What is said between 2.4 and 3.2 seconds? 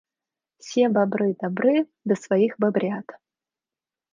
бобрят.